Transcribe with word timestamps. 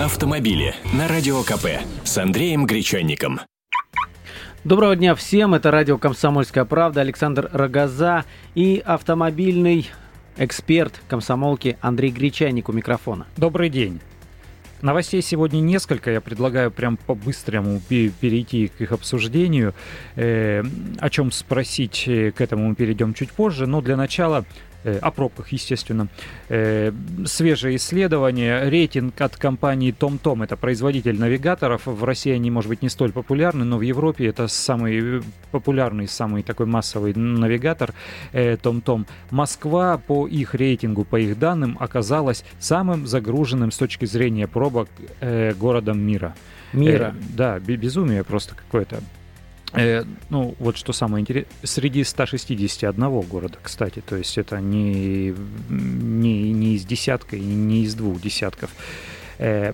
автомобили 0.00 0.74
на 0.94 1.08
Радио 1.08 1.42
КП 1.42 1.66
с 2.04 2.16
Андреем 2.16 2.64
Гречанником. 2.64 3.40
Доброго 4.64 4.96
дня 4.96 5.14
всем, 5.14 5.52
это 5.52 5.70
радио 5.70 5.98
«Комсомольская 5.98 6.64
правда», 6.64 7.02
Александр 7.02 7.50
Рогоза 7.52 8.24
и 8.54 8.82
автомобильный 8.82 9.90
эксперт 10.38 11.02
комсомолки 11.06 11.76
Андрей 11.82 12.10
Гречанник 12.12 12.70
у 12.70 12.72
микрофона. 12.72 13.26
Добрый 13.36 13.68
день. 13.68 14.00
Новостей 14.80 15.20
сегодня 15.20 15.60
несколько. 15.60 16.10
Я 16.10 16.22
предлагаю 16.22 16.70
прям 16.70 16.96
по-быстрому 16.96 17.82
перейти 17.88 18.68
к 18.68 18.80
их 18.80 18.92
обсуждению. 18.92 19.74
Э, 20.16 20.62
о 20.98 21.10
чем 21.10 21.30
спросить, 21.30 22.04
э, 22.06 22.30
к 22.30 22.40
этому 22.40 22.68
мы 22.68 22.74
перейдем 22.74 23.12
чуть 23.12 23.32
позже. 23.32 23.66
Но 23.66 23.82
для 23.82 23.98
начала 23.98 24.46
о 25.00 25.10
пробках, 25.10 25.52
естественно. 25.52 26.08
Э, 26.48 26.92
свежее 27.26 27.76
исследование, 27.76 28.68
рейтинг 28.68 29.20
от 29.20 29.36
компании 29.36 29.94
TomTom, 29.98 30.44
это 30.44 30.56
производитель 30.56 31.18
навигаторов. 31.18 31.86
В 31.86 32.04
России 32.04 32.32
они, 32.32 32.50
может 32.50 32.68
быть, 32.68 32.82
не 32.82 32.88
столь 32.88 33.12
популярны, 33.12 33.64
но 33.64 33.78
в 33.78 33.82
Европе 33.82 34.26
это 34.26 34.48
самый 34.48 35.22
популярный, 35.50 36.08
самый 36.08 36.42
такой 36.42 36.66
массовый 36.66 37.14
навигатор 37.14 37.92
TomTom. 38.32 39.02
Э, 39.02 39.04
Москва 39.30 39.98
по 39.98 40.26
их 40.26 40.54
рейтингу, 40.54 41.04
по 41.04 41.16
их 41.16 41.38
данным, 41.38 41.76
оказалась 41.80 42.44
самым 42.58 43.06
загруженным 43.06 43.70
с 43.70 43.76
точки 43.76 44.04
зрения 44.04 44.46
пробок 44.46 44.88
городом 45.58 46.00
мира. 46.00 46.34
Мира. 46.72 47.14
да, 47.36 47.58
безумие 47.58 48.24
просто 48.24 48.54
какое-то. 48.54 49.00
Э, 49.72 50.04
ну, 50.30 50.54
вот 50.58 50.76
что 50.76 50.92
самое 50.92 51.22
интересное, 51.22 51.50
среди 51.62 52.02
161 52.02 53.20
города, 53.22 53.58
кстати, 53.62 54.02
то 54.06 54.16
есть 54.16 54.36
это 54.36 54.60
не, 54.60 55.34
не, 55.68 56.52
не 56.52 56.74
из 56.74 56.84
десятка 56.84 57.36
и 57.36 57.40
не 57.40 57.84
из 57.84 57.94
двух 57.94 58.20
десятков. 58.20 58.70
Э, 59.38 59.72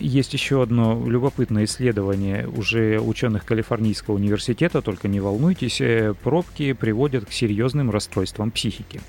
есть 0.00 0.32
еще 0.32 0.62
одно 0.62 1.04
любопытное 1.06 1.64
исследование 1.64 2.46
уже 2.48 3.00
ученых 3.00 3.44
Калифорнийского 3.44 4.14
университета, 4.14 4.82
только 4.82 5.08
не 5.08 5.20
волнуйтесь, 5.20 5.80
э, 5.80 6.14
пробки 6.22 6.72
приводят 6.72 7.26
к 7.26 7.32
серьезным 7.32 7.90
расстройствам 7.90 8.50
психики. 8.50 9.00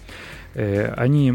Э, 0.55 0.94
они 0.97 1.33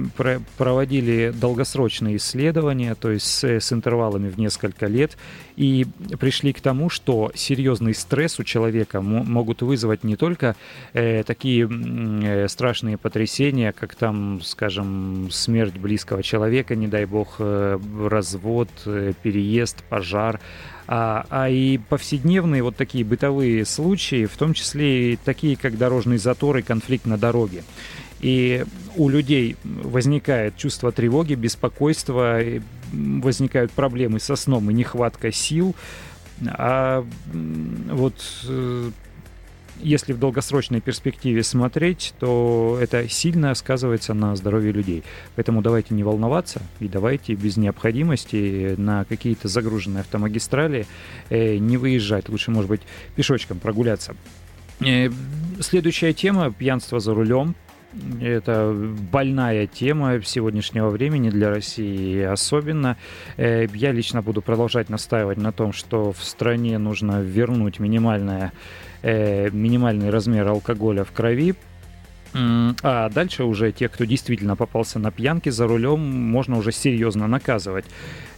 проводили 0.57 1.33
долгосрочные 1.35 2.17
исследования, 2.17 2.95
то 2.95 3.11
есть 3.11 3.27
с, 3.27 3.45
с 3.45 3.73
интервалами 3.73 4.29
в 4.29 4.39
несколько 4.39 4.87
лет, 4.87 5.17
и 5.57 5.87
пришли 6.19 6.53
к 6.53 6.61
тому, 6.61 6.91
что 6.91 7.31
серьезный 7.35 7.95
стресс 7.95 8.39
у 8.41 8.45
человека 8.45 9.01
могут 9.01 9.63
вызвать 9.63 10.05
не 10.05 10.17
только 10.17 10.57
э, 10.93 11.23
такие 11.25 11.69
э, 11.69 12.49
страшные 12.49 12.99
потрясения, 12.99 13.73
как 13.73 13.95
там, 13.95 14.41
скажем, 14.43 15.29
смерть 15.31 15.77
близкого 15.77 16.23
человека, 16.23 16.75
не 16.75 16.89
дай 16.89 17.05
бог, 17.05 17.37
э, 17.39 17.79
развод, 18.09 18.69
э, 18.87 19.13
переезд, 19.23 19.85
пожар, 19.85 20.41
а, 20.87 21.25
а 21.31 21.49
и 21.49 21.79
повседневные 21.79 22.63
вот 22.63 22.77
такие 22.77 23.05
бытовые 23.05 23.65
случаи, 23.65 24.27
в 24.27 24.37
том 24.37 24.53
числе 24.53 25.13
и 25.13 25.17
такие, 25.17 25.57
как 25.57 25.79
дорожный 25.79 26.19
затор 26.19 26.59
и 26.59 26.63
конфликт 26.63 27.07
на 27.07 27.17
дороге. 27.17 27.63
И 28.25 28.65
у 28.97 29.11
людей 29.11 29.55
возникает 29.65 30.57
чувство 30.57 30.91
тревоги, 30.93 31.35
беспокойства, 31.35 32.41
возникают 32.91 33.71
проблемы 33.71 34.19
со 34.19 34.35
сном 34.35 34.71
и 34.71 34.75
нехватка 34.75 35.31
сил. 35.31 35.77
А 36.47 37.05
вот 37.91 38.15
э, 38.49 38.91
если 39.79 40.15
в 40.15 40.19
долгосрочной 40.19 40.81
перспективе 40.81 41.43
смотреть, 41.43 42.15
то 42.19 42.79
это 42.81 43.11
сильно 43.11 43.55
сказывается 43.55 44.15
на 44.15 44.35
здоровье 44.37 44.73
людей. 44.73 45.05
Поэтому 45.37 45.61
давайте 45.61 45.93
не 45.93 46.03
волноваться 46.03 46.63
и 46.81 46.89
давайте 46.89 47.35
без 47.35 47.59
необходимости 47.59 48.75
на 48.79 49.05
какие-то 49.05 49.49
загруженные 49.49 50.01
автомагистрали 50.01 50.87
э, 51.29 51.59
не 51.59 51.77
выезжать. 51.77 52.31
Лучше, 52.31 52.51
может 52.51 52.71
быть, 52.71 52.81
пешочком 53.17 53.59
прогуляться. 53.59 54.17
Э, 54.81 55.11
следующая 55.61 56.15
тема– 56.15 56.51
пьянство 56.59 57.01
за 57.01 57.13
рулем. 57.13 57.55
Это 58.21 58.75
больная 59.13 59.67
тема 59.67 60.21
сегодняшнего 60.23 60.89
времени 60.89 61.31
для 61.31 61.51
России 61.51 62.21
особенно. 62.23 62.97
Э, 63.37 63.67
я 63.73 63.93
лично 63.93 64.23
буду 64.23 64.43
продолжать 64.43 64.89
настаивать 64.89 65.39
на 65.39 65.53
том, 65.53 65.73
что 65.73 66.13
в 66.13 66.23
стране 66.23 66.79
нужно 66.79 67.21
вернуть 67.21 67.79
минимальное, 67.79 68.53
э, 69.03 69.51
минимальный 69.51 70.11
размер 70.11 70.49
алкоголя 70.49 71.05
в 71.05 71.13
крови, 71.13 71.55
а 72.37 73.09
дальше 73.11 73.45
уже 73.45 73.71
те, 73.71 73.89
кто 73.89 74.05
действительно 74.05 74.57
попался 74.57 74.99
на 74.99 75.13
пьянке 75.13 75.53
за 75.53 75.69
рулем, 75.69 76.01
можно 76.01 76.59
уже 76.59 76.73
серьезно 76.73 77.29
наказывать. 77.29 77.85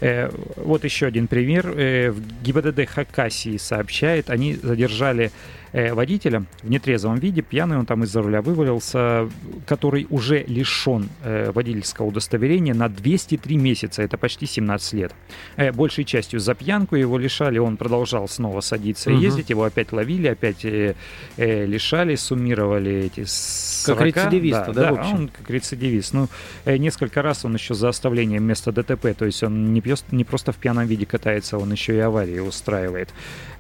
Э, 0.01 0.31
вот 0.57 0.85
еще 0.85 1.07
один 1.07 1.27
пример. 1.27 1.67
В 1.71 2.43
ГИБДД 2.43 2.87
Хакасии 2.89 3.57
сообщает, 3.57 4.31
они 4.31 4.55
задержали 4.55 5.31
э, 5.77 5.93
водителя 5.93 6.45
в 6.63 6.71
нетрезвом 6.71 7.19
виде, 7.19 7.43
пьяный 7.43 7.79
он 7.79 7.87
там 7.87 8.03
из-за 8.05 8.23
руля 8.23 8.41
вывалился, 8.41 9.29
который 9.67 10.07
уже 10.11 10.43
лишен 10.47 11.09
э, 11.23 11.51
водительского 11.51 12.07
удостоверения 12.07 12.75
на 12.75 12.89
203 12.89 13.57
месяца, 13.57 14.03
это 14.03 14.17
почти 14.17 14.47
17 14.47 14.93
лет. 14.95 15.13
Э, 15.57 15.73
большей 15.73 16.05
частью 16.05 16.41
за 16.41 16.55
пьянку 16.55 16.97
его 16.97 17.19
лишали, 17.19 17.59
он 17.59 17.77
продолжал 17.77 18.29
снова 18.29 18.61
садиться 18.61 19.11
и 19.11 19.17
ездить, 19.17 19.51
его 19.51 19.65
опять 19.65 19.93
ловили, 19.93 20.29
опять 20.29 20.65
э, 20.65 20.95
э, 21.37 21.67
лишали, 21.67 22.15
суммировали 22.17 23.05
эти 23.05 23.25
40. 23.25 23.99
Как 23.99 24.07
рецидивист, 24.07 24.67
да, 24.67 24.73
да, 24.73 24.93
да 24.93 24.93
он 24.93 25.29
как 25.29 25.51
рецидивист. 25.51 26.15
Ну, 26.15 26.29
э, 26.65 26.79
несколько 26.79 27.21
раз 27.23 27.45
он 27.45 27.55
еще 27.55 27.75
за 27.75 27.89
оставлением 27.91 28.45
места 28.45 28.73
ДТП, 28.73 29.15
то 29.17 29.27
есть 29.27 29.43
он 29.43 29.75
не, 29.75 29.81
пьет, 29.87 30.03
не 30.11 30.25
просто 30.25 30.51
в 30.51 30.57
пьяном 30.57 30.87
виде 30.87 31.07
катается, 31.07 31.59
он 31.59 31.71
еще 31.71 31.95
и 31.95 32.01
аварии 32.01 32.41
устраивает. 32.41 33.11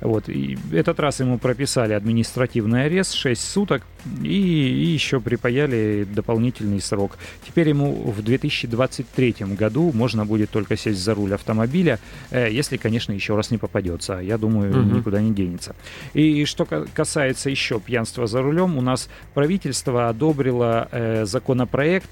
Вот, 0.00 0.28
и 0.28 0.59
этот 0.72 0.98
раз 0.98 1.20
ему 1.20 1.38
прописали 1.38 1.92
административный 1.92 2.87
арест 2.87 3.14
6 3.14 3.41
суток 3.41 3.82
и, 4.22 4.26
и 4.26 4.86
еще 4.86 5.20
припаяли 5.20 6.04
дополнительный 6.04 6.81
срок. 6.81 7.16
Теперь 7.47 7.69
ему 7.69 7.92
в 8.10 8.22
2023 8.22 9.36
году 9.56 9.92
можно 9.94 10.26
будет 10.26 10.50
только 10.50 10.76
сесть 10.76 10.98
за 10.98 11.15
руль 11.15 11.34
автомобиля, 11.34 12.00
э, 12.31 12.48
если, 12.50 12.76
конечно, 12.76 13.12
еще 13.12 13.36
раз 13.36 13.53
не 13.53 13.59
попадется. 13.59 14.15
Я 14.15 14.36
думаю, 14.36 14.70
угу. 14.70 14.97
никуда 14.97 15.20
не 15.20 15.32
денется. 15.32 15.76
И 16.12 16.44
что 16.44 16.65
касается 16.65 17.50
еще 17.50 17.78
пьянства 17.78 18.26
за 18.26 18.42
рулем, 18.42 18.76
у 18.76 18.81
нас 18.81 19.09
правительство 19.32 20.09
одобрило 20.09 20.88
э, 20.91 21.25
законопроект 21.25 22.10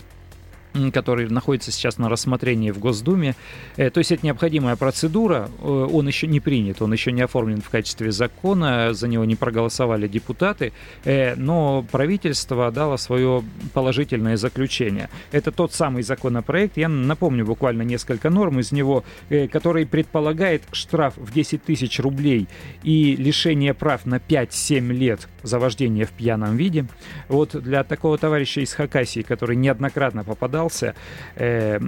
который 0.92 1.28
находится 1.28 1.70
сейчас 1.70 1.98
на 1.98 2.08
рассмотрении 2.08 2.70
в 2.70 2.78
Госдуме. 2.78 3.34
Э, 3.76 3.90
то 3.90 3.98
есть 3.98 4.10
это 4.12 4.26
необходимая 4.26 4.76
процедура, 4.76 5.48
э, 5.62 5.88
он 5.92 6.06
еще 6.08 6.26
не 6.26 6.40
принят, 6.40 6.82
он 6.82 6.92
еще 6.92 7.12
не 7.12 7.22
оформлен 7.22 7.60
в 7.60 7.70
качестве 7.70 8.10
закона, 8.10 8.92
за 8.92 9.06
него 9.08 9.24
не 9.24 9.36
проголосовали 9.36 10.08
депутаты, 10.08 10.72
э, 11.04 11.36
но 11.36 11.84
правительство 11.90 12.70
дало 12.72 12.96
свое 12.96 13.44
положительное 13.72 14.36
заключение. 14.36 15.08
Это 15.30 15.52
тот 15.52 15.72
самый 15.72 16.02
законопроект, 16.02 16.76
я 16.76 16.88
напомню 16.88 17.46
буквально 17.46 17.82
несколько 17.82 18.30
норм 18.30 18.58
из 18.60 18.72
него, 18.72 19.04
который 19.52 19.86
предполагает 19.86 20.62
штраф 20.72 21.14
в 21.16 21.32
10 21.32 21.62
тысяч 21.62 22.00
рублей 22.00 22.48
и 22.82 23.16
лишение 23.16 23.74
прав 23.74 24.06
на 24.06 24.16
5-7 24.16 24.92
лет 24.92 25.28
за 25.42 25.58
вождение 25.58 26.04
в 26.04 26.10
пьяном 26.10 26.56
виде. 26.56 26.86
Вот 27.28 27.54
для 27.54 27.84
такого 27.84 28.18
товарища 28.18 28.60
из 28.60 28.72
Хакасии, 28.72 29.20
который 29.20 29.56
неоднократно 29.56 30.24
попадал 30.24 30.63
собрался, 30.64 30.94
э, 31.36 31.78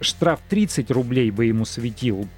штраф 0.00 0.40
30 0.48 0.90
рублей 0.90 1.30
бы 1.30 1.46
ему 1.46 1.64
светил, 1.64 2.28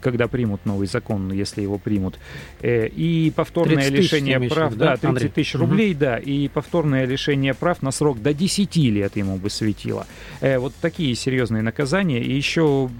когда 0.00 0.28
примут 0.28 0.66
новый 0.66 0.86
закон, 0.86 1.32
если 1.32 1.62
его 1.62 1.78
примут. 1.78 2.18
Э, 2.60 2.86
и 2.86 3.32
повторное 3.34 3.88
лишение 3.88 4.40
прав, 4.48 4.74
да, 4.74 4.96
30 4.96 5.34
тысяч 5.34 5.54
рублей, 5.54 5.92
угу. 5.92 6.00
да, 6.00 6.18
и 6.18 6.48
повторное 6.48 7.06
лишение 7.06 7.54
прав 7.54 7.82
на 7.82 7.90
срок 7.90 8.20
до 8.22 8.34
10 8.34 8.76
лет 8.76 9.16
ему 9.16 9.36
бы 9.36 9.50
светило. 9.50 10.06
Э, 10.40 10.58
вот 10.58 10.72
такие 10.80 11.14
серьезные 11.14 11.62
наказания. 11.62 12.20
И 12.20 12.32
еще 12.32 12.90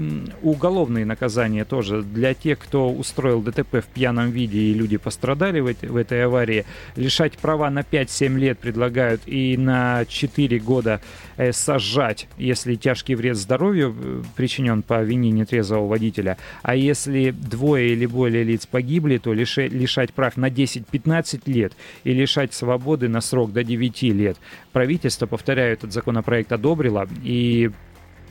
уголовные 0.43 1.05
наказания 1.05 1.65
тоже 1.65 2.03
для 2.03 2.35
тех, 2.35 2.59
кто 2.59 2.91
устроил 2.91 3.43
ДТП 3.43 3.77
в 3.77 3.87
пьяном 3.87 4.31
виде 4.31 4.59
и 4.59 4.75
люди 4.75 4.97
пострадали 4.97 5.61
в, 5.61 5.67
этой, 5.67 5.89
в 5.89 5.97
этой 5.97 6.25
аварии. 6.25 6.65
Лишать 6.97 7.39
права 7.39 7.71
на 7.71 7.81
5-7 7.81 8.39
лет 8.39 8.59
предлагают 8.59 9.23
и 9.27 9.57
на 9.57 10.05
4 10.07 10.59
года 10.59 11.01
э, 11.37 11.53
сажать 11.53 12.29
если 12.39 12.75
тяжкий 12.75 13.15
вред 13.15 13.37
здоровью 13.37 13.95
э, 13.99 14.23
причинен 14.37 14.83
по 14.83 15.03
вине 15.03 15.31
нетрезвого 15.31 15.87
водителя, 15.87 16.37
а 16.63 16.77
если 16.77 17.31
двое 17.31 17.93
или 17.93 18.07
более 18.07 18.45
лиц 18.45 18.67
погибли, 18.67 19.19
то 19.19 19.33
лишать 19.33 20.13
прав 20.13 20.37
на 20.37 20.51
10-15 20.51 21.43
лет 21.47 21.73
и 22.05 22.13
лишать 22.13 22.55
свободы 22.55 23.09
на 23.09 23.21
срок 23.21 23.53
до 23.53 23.65
9 23.65 24.03
лет. 24.03 24.37
Правительство, 24.73 25.27
повторяю, 25.27 25.73
этот 25.73 25.93
законопроект 25.93 26.53
одобрило, 26.53 27.09
и 27.23 27.71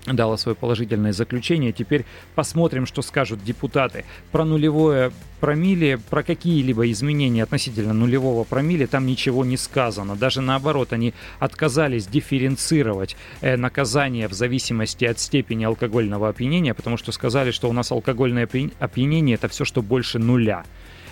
дала 0.05 0.37
свое 0.37 0.55
положительное 0.55 1.13
заключение. 1.13 1.71
Теперь 1.71 2.05
посмотрим, 2.35 2.85
что 2.85 3.01
скажут 3.01 3.43
депутаты. 3.43 4.05
Про 4.31 4.45
нулевое 4.45 5.11
промилле, 5.39 5.97
про 5.97 6.23
какие-либо 6.23 6.89
изменения 6.91 7.43
относительно 7.43 7.93
нулевого 7.93 8.43
промилле 8.43 8.87
там 8.87 9.05
ничего 9.05 9.43
не 9.43 9.57
сказано. 9.57 10.15
Даже 10.15 10.41
наоборот, 10.41 10.93
они 10.93 11.13
отказались 11.39 12.07
дифференцировать 12.07 13.17
э, 13.41 13.57
наказание 13.57 14.27
в 14.27 14.33
зависимости 14.33 15.05
от 15.05 15.19
степени 15.19 15.65
алкогольного 15.65 16.29
опьянения, 16.29 16.73
потому 16.73 16.97
что 16.97 17.11
сказали, 17.11 17.51
что 17.51 17.69
у 17.69 17.73
нас 17.73 17.91
алкогольное 17.91 18.47
опьянение 18.79 19.35
это 19.35 19.47
все, 19.49 19.65
что 19.65 19.81
больше 19.81 20.19
нуля. 20.19 20.63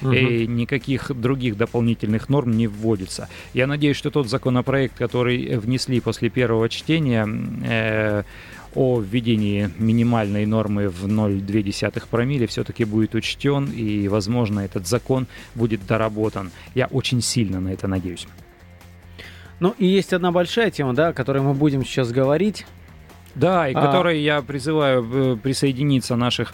Угу. 0.01 0.13
И 0.13 0.47
никаких 0.47 1.11
других 1.13 1.57
дополнительных 1.57 2.29
норм 2.29 2.51
не 2.51 2.67
вводится. 2.67 3.27
Я 3.53 3.67
надеюсь, 3.67 3.97
что 3.97 4.11
тот 4.11 4.29
законопроект, 4.29 4.97
который 4.97 5.57
внесли 5.57 5.99
после 5.99 6.29
первого 6.29 6.69
чтения, 6.69 7.27
э, 7.65 8.23
о 8.75 8.99
введении 8.99 9.69
минимальной 9.77 10.45
нормы 10.45 10.89
в 10.89 11.05
0,2 11.05 12.03
промилле 12.09 12.47
все-таки 12.47 12.85
будет 12.85 13.15
учтен, 13.15 13.65
и, 13.65 14.07
возможно, 14.07 14.61
этот 14.61 14.87
закон 14.87 15.27
будет 15.55 15.85
доработан. 15.85 16.51
Я 16.75 16.87
очень 16.87 17.21
сильно 17.21 17.59
на 17.59 17.69
это 17.69 17.87
надеюсь. 17.87 18.27
Ну 19.59 19.75
и 19.77 19.85
есть 19.85 20.13
одна 20.13 20.31
большая 20.31 20.71
тема, 20.71 20.93
да, 20.93 21.09
о 21.09 21.13
которой 21.13 21.41
мы 21.41 21.53
будем 21.53 21.83
сейчас 21.83 22.11
говорить. 22.11 22.65
Да, 23.35 23.69
и 23.69 23.73
а... 23.73 23.81
которой 23.81 24.21
я 24.21 24.41
призываю 24.41 25.33
э, 25.33 25.37
присоединиться 25.37 26.15
наших 26.15 26.53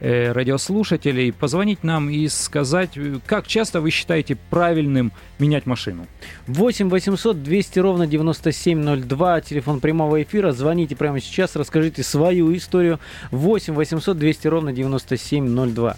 радиослушателей, 0.00 1.32
позвонить 1.32 1.82
нам 1.82 2.10
и 2.10 2.28
сказать, 2.28 2.90
э, 2.96 3.18
как 3.26 3.46
часто 3.46 3.80
вы 3.80 3.90
считаете 3.90 4.36
правильным 4.50 5.12
менять 5.38 5.66
машину. 5.66 6.06
8 6.46 6.90
800 6.90 7.42
200 7.42 7.78
ровно 7.78 8.06
9702, 8.06 9.40
телефон 9.40 9.80
прямого 9.80 10.22
эфира. 10.22 10.52
Звоните 10.52 10.96
прямо 10.96 11.20
сейчас, 11.20 11.56
расскажите 11.56 12.02
свою 12.02 12.54
историю. 12.56 13.00
8 13.30 13.74
800 13.74 14.18
200 14.18 14.48
ровно 14.48 14.72
9702. 14.72 15.96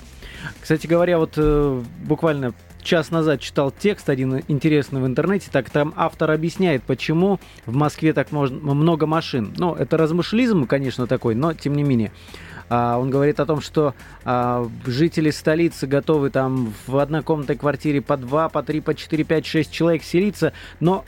Кстати 0.60 0.86
говоря, 0.86 1.18
вот 1.18 1.34
э, 1.36 1.82
буквально 2.04 2.54
час 2.82 3.10
назад 3.10 3.40
читал 3.40 3.70
текст 3.70 4.08
один 4.08 4.42
интересный 4.48 5.00
в 5.00 5.06
интернете, 5.06 5.48
так 5.52 5.68
там 5.68 5.92
автор 5.96 6.30
объясняет, 6.30 6.82
почему 6.84 7.38
в 7.66 7.74
Москве 7.74 8.12
так 8.12 8.32
много 8.32 9.06
машин. 9.06 9.52
Ну, 9.58 9.74
это 9.74 9.96
размышлизм, 9.96 10.66
конечно, 10.66 11.06
такой, 11.06 11.34
но 11.34 11.52
тем 11.52 11.74
не 11.74 11.82
менее. 11.82 12.12
А, 12.68 12.98
он 12.98 13.10
говорит 13.10 13.40
о 13.40 13.46
том, 13.46 13.60
что 13.60 13.94
а, 14.24 14.68
жители 14.86 15.30
столицы 15.30 15.86
готовы 15.86 16.30
там 16.30 16.72
в 16.86 16.98
однокомнатной 16.98 17.56
квартире 17.56 18.02
по 18.02 18.16
2, 18.16 18.48
по 18.48 18.62
3, 18.62 18.80
по 18.80 18.94
4, 18.94 19.24
5, 19.24 19.46
6 19.46 19.72
человек 19.72 20.02
селиться, 20.02 20.52
но 20.80 21.04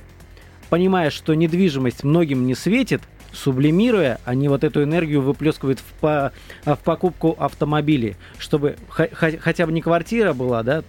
понимая, 0.68 1.10
что 1.10 1.34
недвижимость 1.34 2.04
многим 2.04 2.46
не 2.46 2.54
светит, 2.54 3.02
сублимируя, 3.32 4.20
они 4.24 4.48
вот 4.48 4.64
эту 4.64 4.82
энергию 4.82 5.22
выплескивают 5.22 5.80
в, 5.80 5.92
по, 6.00 6.32
в 6.64 6.78
покупку 6.78 7.36
автомобилей, 7.38 8.16
чтобы 8.38 8.76
хотя 8.88 9.66
бы 9.66 9.72
не 9.72 9.82
квартира 9.82 10.32
была, 10.32 10.62
да, 10.62 10.82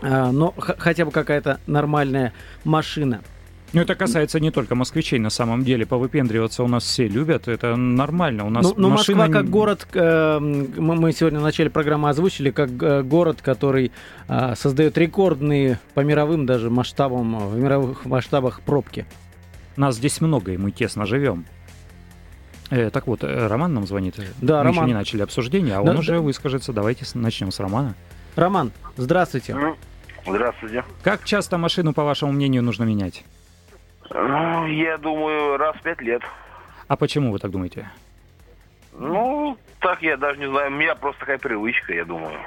а, 0.00 0.32
но 0.32 0.54
хотя 0.56 1.04
бы 1.04 1.10
какая-то 1.10 1.60
нормальная 1.66 2.32
машина. 2.64 3.20
Ну, 3.72 3.82
это 3.82 3.94
касается 3.94 4.40
не 4.40 4.50
только 4.50 4.74
москвичей, 4.74 5.18
на 5.18 5.30
самом 5.30 5.62
деле. 5.62 5.84
Повыпендриваться 5.84 6.62
у 6.62 6.68
нас 6.68 6.84
все 6.84 7.06
любят, 7.06 7.48
это 7.48 7.76
нормально. 7.76 8.46
У 8.46 8.50
нас 8.50 8.64
ну, 8.64 8.74
но 8.76 8.88
машина... 8.88 9.18
Москва 9.18 9.40
как 9.40 9.50
город, 9.50 9.86
э, 9.92 10.38
мы 10.38 11.12
сегодня 11.12 11.38
в 11.38 11.42
начале 11.42 11.68
программы 11.68 12.08
озвучили, 12.08 12.50
как 12.50 12.70
э, 12.82 13.02
город, 13.02 13.42
который 13.42 13.92
э, 14.28 14.54
создает 14.54 14.96
рекордные 14.96 15.78
по 15.92 16.00
мировым 16.00 16.46
даже 16.46 16.70
масштабам, 16.70 17.48
в 17.48 17.58
мировых 17.58 18.06
масштабах 18.06 18.62
пробки. 18.62 19.04
Нас 19.76 19.96
здесь 19.96 20.20
много, 20.22 20.52
и 20.52 20.56
мы 20.56 20.70
тесно 20.70 21.04
живем. 21.04 21.44
Э, 22.70 22.90
так 22.90 23.06
вот, 23.06 23.22
э, 23.22 23.46
Роман 23.46 23.74
нам 23.74 23.86
звонит. 23.86 24.16
Да, 24.40 24.58
мы 24.58 24.64
Роман. 24.64 24.74
еще 24.74 24.86
не 24.86 24.94
начали 24.94 25.22
обсуждение, 25.22 25.74
а 25.74 25.82
да, 25.82 25.90
он 25.90 25.96
да. 25.96 26.00
уже 26.00 26.20
выскажется. 26.20 26.72
Давайте 26.72 27.04
начнем 27.14 27.50
с 27.50 27.60
Романа. 27.60 27.94
Роман, 28.34 28.72
здравствуйте. 28.96 29.56
Здравствуйте. 30.26 30.84
Как 31.02 31.24
часто 31.24 31.58
машину, 31.58 31.92
по 31.92 32.04
вашему 32.04 32.32
мнению, 32.32 32.62
нужно 32.62 32.84
менять? 32.84 33.24
Ну, 34.10 34.66
я 34.66 34.96
думаю, 34.98 35.56
раз 35.56 35.76
в 35.76 35.82
пять 35.82 36.00
лет. 36.00 36.22
А 36.86 36.96
почему 36.96 37.32
вы 37.32 37.38
так 37.38 37.50
думаете? 37.50 37.90
Ну, 38.98 39.56
так 39.80 40.02
я 40.02 40.16
даже 40.16 40.38
не 40.38 40.48
знаю. 40.48 40.70
У 40.70 40.74
меня 40.74 40.94
просто 40.94 41.20
такая 41.20 41.38
привычка, 41.38 41.92
я 41.94 42.04
думаю. 42.04 42.38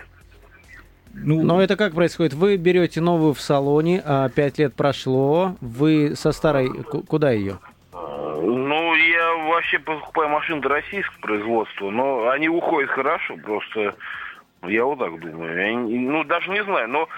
Ну, 1.13 1.43
Но 1.43 1.61
это 1.61 1.75
как 1.75 1.93
происходит? 1.93 2.33
Вы 2.33 2.57
берете 2.57 3.01
новую 3.01 3.33
в 3.33 3.41
салоне, 3.41 4.01
а 4.05 4.29
пять 4.29 4.57
лет 4.57 4.73
прошло, 4.75 5.55
вы 5.61 6.15
со 6.15 6.31
старой 6.31 6.69
куда 6.83 7.31
ее? 7.31 7.59
Ну, 7.93 8.95
я 8.95 9.33
вообще 9.49 9.77
покупаю 9.79 10.29
машины 10.29 10.61
российского 10.61 11.19
производства, 11.21 11.89
но 11.89 12.29
они 12.29 12.47
уходят 12.49 12.89
хорошо, 12.89 13.35
просто 13.37 13.95
я 14.65 14.85
вот 14.85 14.99
так 14.99 15.19
думаю. 15.19 15.57
Я, 15.57 15.77
ну, 15.77 16.23
даже 16.23 16.49
не 16.49 16.63
знаю, 16.63 16.87
но 16.89 17.09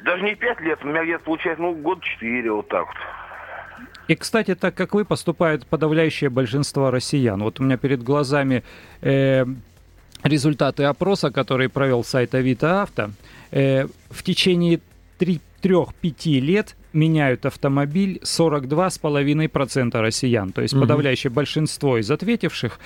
даже 0.00 0.22
не 0.22 0.34
пять 0.34 0.60
лет, 0.60 0.78
у 0.84 0.88
меня 0.88 1.02
где-то 1.02 1.24
получается, 1.24 1.62
ну, 1.62 1.72
год 1.72 2.02
четыре, 2.02 2.52
вот 2.52 2.68
так 2.68 2.86
вот. 2.86 2.96
И, 4.08 4.14
кстати, 4.14 4.54
так 4.54 4.74
как 4.74 4.94
вы, 4.94 5.04
поступает 5.04 5.66
подавляющее 5.66 6.30
большинство 6.30 6.90
россиян. 6.90 7.42
Вот 7.42 7.60
у 7.60 7.62
меня 7.62 7.76
перед 7.76 8.02
глазами 8.02 8.62
э, 9.00 9.46
результаты 10.22 10.84
опроса, 10.84 11.30
который 11.30 11.68
провел 11.68 12.04
сайт 12.04 12.34
Авито 12.34 12.82
Авто. 12.82 13.10
Э, 13.50 13.86
в 14.10 14.22
течение 14.22 14.80
3-5 15.18 16.40
лет 16.40 16.76
меняют 16.94 17.44
автомобиль 17.46 18.20
42,5% 18.22 20.00
россиян. 20.00 20.52
То 20.52 20.62
есть 20.62 20.74
угу. 20.74 20.82
подавляющее 20.82 21.30
большинство 21.30 21.98
из 21.98 22.10
ответивших 22.10 22.78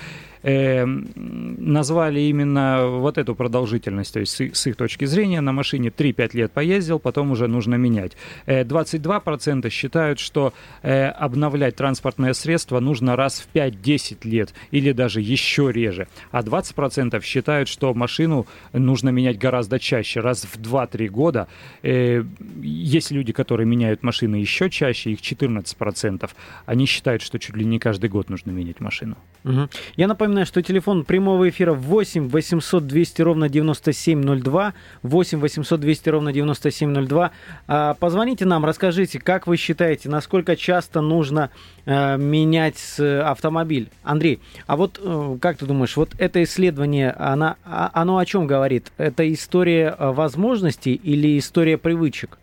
э, 0.43 0.85
назвали 0.85 2.21
именно 2.21 2.87
вот 2.87 3.17
эту 3.17 3.35
продолжительность, 3.35 4.13
то 4.13 4.19
есть 4.19 4.33
с, 4.33 4.41
с 4.41 4.67
их 4.67 4.75
точки 4.75 5.05
зрения 5.05 5.41
на 5.41 5.51
машине 5.51 5.89
3-5 5.89 6.29
лет 6.33 6.51
поездил, 6.51 6.99
потом 6.99 7.31
уже 7.31 7.47
нужно 7.47 7.75
менять. 7.75 8.13
Э, 8.45 8.63
22% 8.63 9.69
считают, 9.69 10.19
что 10.19 10.53
э, 10.81 11.05
обновлять 11.05 11.75
транспортное 11.75 12.33
средство 12.33 12.79
нужно 12.79 13.15
раз 13.15 13.39
в 13.39 13.55
5-10 13.55 14.27
лет 14.27 14.53
или 14.71 14.91
даже 14.91 15.21
еще 15.21 15.71
реже, 15.71 16.07
а 16.31 16.41
20% 16.41 17.21
считают, 17.23 17.69
что 17.69 17.93
машину 17.93 18.47
нужно 18.73 19.09
менять 19.09 19.37
гораздо 19.37 19.79
чаще, 19.79 20.19
раз 20.19 20.45
в 20.45 20.59
2-3 20.59 21.07
года. 21.07 21.47
Э, 21.83 22.23
есть 22.61 23.11
люди, 23.11 23.33
которые 23.33 23.67
меняют 23.67 23.98
машины 24.03 24.35
еще 24.35 24.69
чаще, 24.69 25.11
их 25.11 25.21
14%. 25.21 26.29
Они 26.65 26.85
считают, 26.85 27.21
что 27.21 27.39
чуть 27.39 27.55
ли 27.55 27.65
не 27.65 27.79
каждый 27.79 28.09
год 28.09 28.29
нужно 28.29 28.51
менять 28.51 28.79
машину. 28.79 29.17
Угу. 29.43 29.69
Я 29.95 30.07
напоминаю, 30.07 30.45
что 30.45 30.61
телефон 30.61 31.05
прямого 31.05 31.47
эфира 31.49 31.73
8 31.73 32.29
800 32.29 32.87
200 32.87 33.21
ровно 33.21 33.49
9702. 33.49 34.73
8 35.03 35.39
800 35.39 35.79
200 35.79 36.09
ровно 36.09 36.33
9702. 36.33 37.31
А, 37.67 37.93
позвоните 37.95 38.45
нам, 38.45 38.65
расскажите, 38.65 39.19
как 39.19 39.47
вы 39.47 39.57
считаете, 39.57 40.09
насколько 40.09 40.55
часто 40.55 41.01
нужно 41.01 41.51
а, 41.85 42.17
менять 42.17 42.99
автомобиль? 42.99 43.89
Андрей, 44.03 44.39
а 44.67 44.75
вот 44.75 44.99
а, 45.03 45.37
как 45.39 45.57
ты 45.57 45.65
думаешь, 45.65 45.95
вот 45.95 46.11
это 46.17 46.43
исследование, 46.43 47.11
она, 47.11 47.57
а, 47.63 47.91
оно 47.93 48.17
о 48.17 48.25
чем 48.25 48.47
говорит? 48.47 48.91
Это 48.97 49.31
история 49.31 49.95
возможностей 49.99 50.95
или 50.95 51.37
история 51.37 51.77
привычек? 51.77 52.38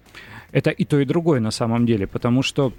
Это 0.57 0.71
и 0.71 0.87
то, 0.87 0.99
и 0.99 1.05
другое 1.05 1.39
на 1.41 1.51
самом 1.51 1.85
деле, 1.85 2.07
потому 2.07 2.43
что 2.43 2.73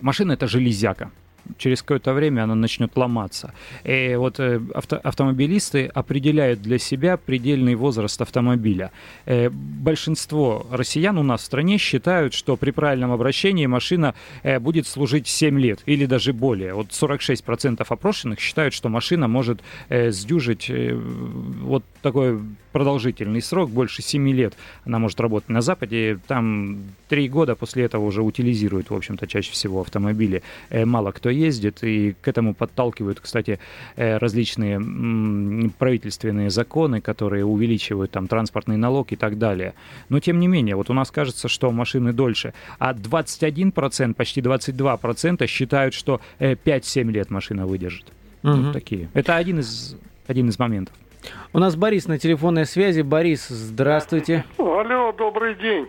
машина 0.00 0.32
это 0.32 0.48
железяка 0.48 1.12
через 1.58 1.82
какое-то 1.82 2.12
время 2.12 2.44
она 2.44 2.54
начнет 2.54 2.96
ломаться. 2.96 3.52
И 3.84 4.14
вот 4.16 4.40
э, 4.40 4.60
авто, 4.74 4.96
автомобилисты 5.02 5.86
определяют 5.86 6.62
для 6.62 6.78
себя 6.78 7.16
предельный 7.16 7.74
возраст 7.74 8.20
автомобиля. 8.20 8.90
Э, 9.26 9.50
большинство 9.50 10.66
россиян 10.70 11.18
у 11.18 11.22
нас 11.22 11.42
в 11.42 11.44
стране 11.44 11.78
считают, 11.78 12.34
что 12.34 12.56
при 12.56 12.70
правильном 12.70 13.12
обращении 13.12 13.66
машина 13.66 14.14
э, 14.42 14.58
будет 14.58 14.86
служить 14.86 15.28
7 15.28 15.58
лет 15.60 15.80
или 15.86 16.06
даже 16.06 16.32
более. 16.32 16.74
Вот 16.74 16.88
46% 16.88 17.84
опрошенных 17.86 18.40
считают, 18.40 18.74
что 18.74 18.88
машина 18.88 19.28
может 19.28 19.60
сдюжить 19.88 20.70
вот 20.70 21.84
такой 22.02 22.40
продолжительный 22.72 23.40
срок, 23.42 23.70
больше 23.70 24.02
7 24.02 24.28
лет 24.30 24.54
она 24.84 24.98
может 24.98 25.20
работать 25.20 25.48
на 25.48 25.60
Западе. 25.60 26.18
Там 26.26 26.78
3 27.08 27.28
года 27.28 27.54
после 27.54 27.84
этого 27.84 28.04
уже 28.04 28.22
утилизируют, 28.22 28.90
в 28.90 28.94
общем-то, 28.94 29.26
чаще 29.26 29.52
всего 29.52 29.80
автомобили. 29.80 30.42
Мало 30.70 31.12
кто 31.12 31.30
ездит, 31.34 31.82
и 31.82 32.14
к 32.20 32.28
этому 32.28 32.54
подталкивают, 32.54 33.20
кстати, 33.20 33.58
э, 33.96 34.18
различные 34.18 34.80
правительственные 35.78 36.50
законы, 36.50 37.00
которые 37.00 37.44
увеличивают 37.44 38.10
там 38.10 38.26
транспортный 38.26 38.76
налог 38.76 39.12
и 39.12 39.16
так 39.16 39.38
далее. 39.38 39.74
Но 40.08 40.20
тем 40.20 40.40
не 40.40 40.48
менее, 40.48 40.76
вот 40.76 40.90
у 40.90 40.94
нас 40.94 41.10
кажется, 41.10 41.48
что 41.48 41.70
машины 41.70 42.12
дольше, 42.12 42.54
а 42.78 42.92
21%, 42.92 44.14
почти 44.14 44.40
22% 44.40 45.46
считают, 45.46 45.94
что 45.94 46.20
5-7 46.38 47.08
э, 47.08 47.12
лет 47.12 47.30
машина 47.30 47.66
выдержит. 47.66 48.06
Угу. 48.42 48.52
Вот 48.52 48.72
такие. 48.72 49.08
Это 49.14 49.36
один 49.36 49.60
из, 49.60 49.96
один 50.26 50.48
из 50.48 50.58
моментов. 50.58 50.94
У 51.52 51.58
нас 51.58 51.76
Борис 51.76 52.06
на 52.06 52.18
телефонной 52.18 52.66
связи. 52.66 53.00
Борис, 53.00 53.48
здравствуйте. 53.48 54.44
Алло, 54.58 55.12
добрый 55.12 55.54
день. 55.54 55.88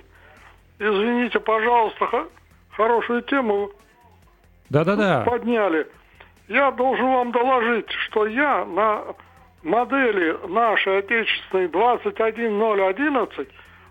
Извините, 0.79 1.39
пожалуйста, 1.39 2.27
хорошую 2.71 3.21
тему 3.23 3.71
да-да-да. 4.69 5.21
Подняли. 5.25 5.87
я 6.47 6.71
должен 6.71 7.05
вам 7.05 7.31
доложить, 7.31 7.89
что 8.07 8.25
я 8.25 8.65
на 8.65 9.03
модели 9.63 10.37
нашей 10.47 10.99
отечественной 10.99 11.67
21011 11.67 13.47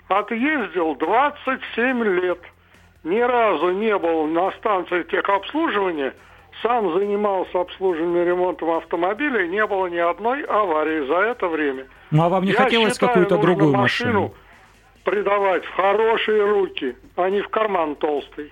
отъездил 0.08 0.94
27 0.96 2.04
лет. 2.04 2.38
Ни 3.02 3.20
разу 3.20 3.70
не 3.72 3.96
был 3.98 4.26
на 4.26 4.50
станции 4.52 5.02
техобслуживания, 5.02 6.14
сам 6.62 6.92
занимался 6.98 7.60
обслуживанием 7.60 8.22
и 8.22 8.24
ремонтом 8.24 8.70
автомобилей, 8.70 9.48
не 9.48 9.66
было 9.66 9.86
ни 9.88 9.98
одной 9.98 10.42
аварии 10.44 11.06
за 11.06 11.16
это 11.16 11.48
время. 11.48 11.86
Ну 12.10 12.22
а 12.22 12.28
вам 12.28 12.44
не 12.44 12.52
Я 12.52 12.58
хотелось 12.58 12.94
считаю, 12.94 13.10
какую-то 13.10 13.38
другую 13.38 13.74
машину? 13.74 14.32
придавать 15.04 15.64
в 15.64 15.74
хорошие 15.74 16.44
руки, 16.46 16.96
а 17.16 17.28
не 17.28 17.42
в 17.42 17.48
карман 17.48 17.94
толстый. 17.96 18.50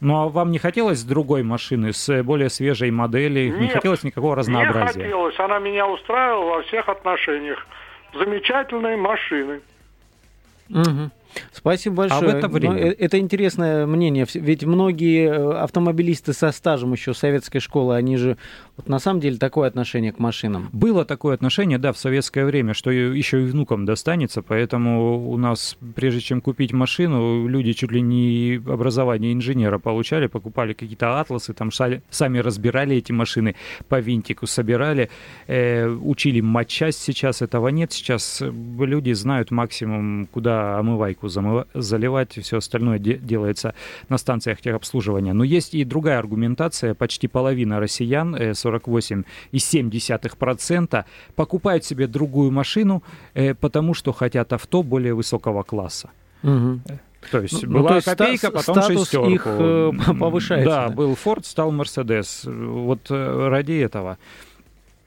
Ну 0.00 0.16
а 0.16 0.28
вам 0.28 0.50
не 0.50 0.58
хотелось 0.58 1.02
другой 1.04 1.42
машины 1.42 1.92
с 1.92 2.08
э, 2.08 2.22
более 2.22 2.50
свежей 2.50 2.90
модели? 2.90 3.48
не 3.48 3.60
Нет, 3.66 3.72
хотелось 3.72 4.02
никакого 4.02 4.34
Не 4.34 4.40
разнообразия? 4.40 5.00
хотелось, 5.02 5.38
она 5.38 5.58
меня 5.58 5.86
устраивала 5.88 6.56
во 6.56 6.62
всех 6.62 6.88
отношениях. 6.88 7.66
Замечательные 8.14 8.96
машины. 8.96 9.60
Мгм. 10.68 11.10
Спасибо 11.52 11.96
большое. 11.96 12.30
А 12.30 12.34
в 12.34 12.36
это 12.36 12.48
время? 12.48 12.74
Ну, 12.74 12.80
э, 12.80 12.94
Это 12.98 13.18
интересное 13.18 13.86
мнение. 13.86 14.26
Ведь 14.34 14.64
многие 14.64 15.28
э, 15.28 15.58
автомобилисты 15.58 16.32
со 16.32 16.52
стажем 16.52 16.92
еще 16.92 17.14
советской 17.14 17.60
школы, 17.60 17.96
они 17.96 18.16
же 18.16 18.36
вот 18.76 18.88
на 18.88 18.98
самом 18.98 19.20
деле 19.20 19.38
такое 19.38 19.68
отношение 19.68 20.12
к 20.12 20.18
машинам. 20.18 20.68
Было 20.72 21.04
такое 21.04 21.34
отношение, 21.34 21.78
да, 21.78 21.92
в 21.92 21.98
советское 21.98 22.44
время, 22.44 22.74
что 22.74 22.90
еще 22.90 23.42
и 23.42 23.46
внукам 23.46 23.86
достанется, 23.86 24.42
поэтому 24.42 25.30
у 25.30 25.36
нас, 25.38 25.76
прежде 25.94 26.20
чем 26.20 26.40
купить 26.40 26.72
машину, 26.72 27.46
люди 27.46 27.72
чуть 27.72 27.90
ли 27.90 28.00
не 28.00 28.60
образование 28.66 29.32
инженера 29.32 29.78
получали, 29.78 30.26
покупали 30.26 30.72
какие-то 30.72 31.20
атласы, 31.20 31.54
там 31.54 31.70
сами 31.72 32.38
разбирали 32.38 32.96
эти 32.96 33.12
машины, 33.12 33.56
по 33.88 34.00
винтику 34.00 34.46
собирали, 34.46 35.10
э, 35.46 35.88
учили 35.88 36.40
матчасть, 36.40 37.00
сейчас 37.02 37.42
этого 37.42 37.68
нет, 37.68 37.92
сейчас 37.92 38.42
люди 38.42 39.12
знают 39.12 39.50
максимум, 39.50 40.28
куда 40.30 40.78
омывайку 40.78 41.25
замыва- 41.28 41.66
заливать, 41.74 42.38
все 42.42 42.56
остальное 42.58 42.98
де- 42.98 43.18
делается 43.18 43.74
на 44.08 44.18
станциях 44.18 44.60
техобслуживания. 44.60 45.32
Но 45.34 45.44
есть 45.44 45.74
и 45.74 45.84
другая 45.84 46.18
аргументация, 46.18 46.94
почти 46.94 47.28
половина 47.28 47.80
россиян, 47.80 48.34
э, 48.34 48.54
48,7%, 48.54 51.04
покупают 51.34 51.84
себе 51.84 52.06
другую 52.06 52.50
машину, 52.50 53.02
э, 53.34 53.54
потому 53.54 53.94
что 53.94 54.12
хотят 54.12 54.52
авто 54.52 54.82
более 54.82 55.14
высокого 55.14 55.62
класса. 55.62 56.10
Мгм. 56.42 56.82
То 57.30 57.40
есть 57.40 57.62
Ну, 57.66 57.78
была 57.78 57.88
то 57.88 57.94
есть 57.96 58.04
копейка, 58.06 58.50
потом 58.52 58.82
шестерку. 58.82 59.30
их, 59.30 59.42
э, 59.46 59.92
повышается, 60.20 60.70
Да, 60.70 60.88
да. 60.88 60.94
был 60.94 61.16
Ford, 61.24 61.44
стал 61.44 61.72
Mercedes. 61.72 62.48
Вот 62.48 63.10
э, 63.10 63.48
ради 63.48 63.72
этого. 63.72 64.16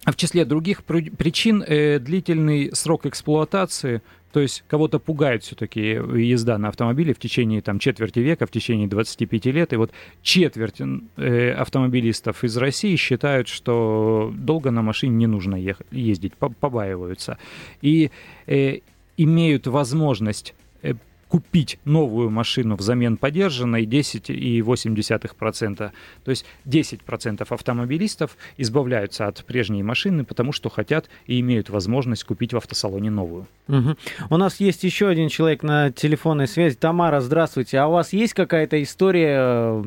А 0.06 0.12
в 0.12 0.16
числе 0.16 0.46
других 0.46 0.84
при- 0.84 1.10
причин 1.10 1.64
э, 1.66 2.00
длительный 2.00 2.72
срок 2.74 3.06
эксплуатации, 3.06 4.02
то 4.32 4.40
есть 4.40 4.64
кого-то 4.68 5.00
пугает 5.00 5.44
все-таки 5.44 5.82
езда 5.82 6.58
на 6.58 6.68
автомобиле 6.68 7.14
в 7.14 7.20
течение 7.20 7.62
там, 7.62 7.80
четверти 7.80 8.20
века, 8.20 8.46
в 8.46 8.52
течение 8.52 8.88
25 8.88 9.46
лет. 9.46 9.74
И 9.74 9.76
вот 9.76 9.92
четверть 10.22 10.82
э, 11.18 11.52
автомобилистов 11.52 12.44
из 12.44 12.56
России 12.58 12.96
считают, 12.96 13.48
что 13.48 14.32
долго 14.36 14.72
на 14.72 14.82
машине 14.82 15.16
не 15.16 15.28
нужно 15.28 15.56
ехать, 15.56 15.88
ездить, 15.92 16.36
по- 16.36 16.50
побаиваются. 16.50 17.38
И 17.82 18.12
э, 18.46 18.80
имеют 19.18 19.68
возможность 19.68 20.54
э, 20.84 20.94
купить 21.30 21.80
новую 21.86 22.30
машину 22.32 22.76
взамен 22.76 23.16
подержанной 23.16 23.86
10,8%. 23.86 25.76
То 25.76 25.92
есть 26.26 26.46
10% 26.66 27.48
автомобилистов 27.48 28.36
избавляются 28.58 29.28
от 29.28 29.46
прежней 29.46 29.84
машины, 29.84 30.26
потому 30.26 30.52
что 30.52 30.70
хотят 30.70 31.10
и 31.28 31.40
имеют 31.40 31.70
возможность 31.70 32.24
купить 32.24 32.52
в 32.52 32.58
автосалоне 32.58 33.12
новую. 33.12 33.48
Мгм. 33.68 33.96
У 34.30 34.38
нас 34.38 34.60
есть 34.60 34.84
еще 34.84 35.08
один 35.08 35.30
человек 35.30 35.64
на 35.64 35.92
телефонной 35.92 36.48
связи. 36.48 36.76
Тамара, 36.76 37.22
здравствуйте. 37.22 37.78
А 37.78 37.88
у 37.88 37.92
вас 37.92 38.12
есть 38.12 38.34
какая-то 38.34 38.82
история 38.82 39.38
э, 39.40 39.84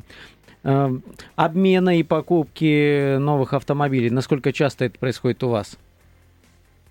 э, 0.62 0.90
обмена 1.34 1.98
и 1.98 2.04
покупки 2.04 3.16
новых 3.16 3.52
автомобилей? 3.52 4.10
Насколько 4.10 4.52
часто 4.52 4.84
это 4.84 4.96
происходит 4.98 5.42
у 5.42 5.48
вас? 5.48 5.76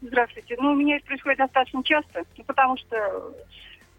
Здравствуйте. 0.02 0.58
Ну, 0.60 0.74
у 0.74 0.76
меня 0.76 0.98
это 0.98 1.06
происходит 1.06 1.38
достаточно 1.38 1.84
часто, 1.84 2.24
ну, 2.38 2.44
потому 2.44 2.76
что 2.76 3.34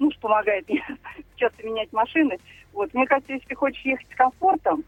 муж 0.03 0.19
помогает 0.21 0.69
мне 0.69 0.85
часто 1.37 1.63
менять 1.63 1.93
машины. 1.93 2.39
Вот. 2.73 2.93
Мне 2.93 3.07
кажется, 3.07 3.33
если 3.33 3.47
ты 3.47 3.55
хочешь 3.55 3.83
ехать 3.85 4.07
с 4.13 4.17
комфортом, 4.17 4.85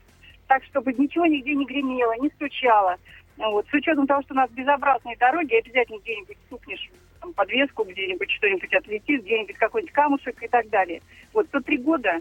так, 0.46 0.62
чтобы 0.64 0.92
ничего 0.92 1.24
нигде 1.26 1.54
не 1.54 1.64
гремело, 1.64 2.14
не 2.20 2.28
стучало, 2.30 2.96
вот, 3.38 3.66
с 3.68 3.74
учетом 3.74 4.06
того, 4.06 4.22
что 4.22 4.34
у 4.34 4.36
нас 4.36 4.50
безобразные 4.50 5.16
дороги, 5.16 5.54
обязательно 5.54 5.98
где-нибудь 5.98 6.36
стукнешь 6.46 6.90
там, 7.20 7.32
подвеску, 7.32 7.84
где-нибудь 7.84 8.30
что-нибудь 8.30 8.72
отлетит, 8.74 9.24
где-нибудь 9.24 9.56
какой-нибудь 9.56 9.92
камушек 9.94 10.42
и 10.42 10.48
так 10.48 10.68
далее. 10.68 11.00
Вот, 11.32 11.48
то 11.50 11.60
три 11.60 11.78
года 11.78 12.20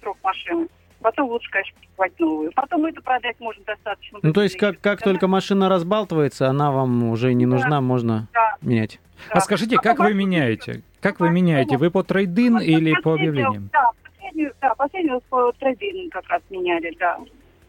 срок 0.00 0.16
машины. 0.22 0.68
Потом 1.00 1.28
лучше, 1.30 1.50
конечно, 1.50 1.74
покупать 1.80 2.18
новую. 2.20 2.52
Потом 2.52 2.86
это 2.86 3.02
продать 3.02 3.38
можно 3.40 3.64
достаточно. 3.64 4.20
Ну, 4.22 4.32
то 4.32 4.42
есть, 4.42 4.56
как, 4.56 4.80
как 4.80 5.00
Да, 5.00 5.04
только 5.06 5.26
машина 5.26 5.68
разбалтывается, 5.68 6.48
она 6.48 6.70
вам 6.70 7.10
уже 7.10 7.34
не 7.34 7.44
Да. 7.44 7.50
нужна, 7.52 7.80
можно 7.80 8.28
Да. 8.32 8.56
менять. 8.62 9.00
да. 9.28 9.34
А 9.34 9.40
скажите, 9.40 9.76
А 9.76 9.80
как 9.80 9.98
вы 9.98 10.14
меняете? 10.14 10.82
Как 11.02 11.18
вы 11.18 11.30
меняете? 11.30 11.76
Вы 11.76 11.90
по 11.90 12.04
трейдин 12.04 12.54
Вот 12.54 12.62
или 12.62 12.94
по 12.94 13.14
объявлениям? 13.14 13.68
Да, 13.72 13.90
последнюю, 14.04 14.52
да, 14.60 14.74
последнюю 14.76 15.20
по 15.28 15.52
трейдинг 15.52 16.12
как 16.12 16.28
раз 16.28 16.42
меняли, 16.48 16.94
да. 16.98 17.18